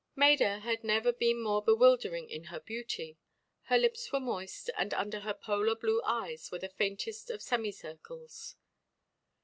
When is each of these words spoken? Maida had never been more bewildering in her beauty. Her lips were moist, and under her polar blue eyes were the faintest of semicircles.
Maida 0.15 0.57
had 0.61 0.83
never 0.83 1.13
been 1.13 1.39
more 1.39 1.61
bewildering 1.61 2.27
in 2.27 2.45
her 2.45 2.59
beauty. 2.59 3.19
Her 3.65 3.77
lips 3.77 4.11
were 4.11 4.19
moist, 4.19 4.71
and 4.75 4.95
under 4.95 5.19
her 5.19 5.33
polar 5.35 5.75
blue 5.75 6.01
eyes 6.03 6.49
were 6.51 6.57
the 6.57 6.69
faintest 6.69 7.29
of 7.29 7.43
semicircles. 7.43 8.55